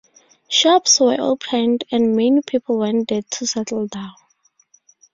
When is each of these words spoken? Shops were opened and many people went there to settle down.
Shops 0.49 0.99
were 0.99 1.17
opened 1.21 1.83
and 1.91 2.15
many 2.15 2.41
people 2.41 2.79
went 2.79 3.09
there 3.09 3.21
to 3.21 3.45
settle 3.45 3.85
down. 3.85 4.15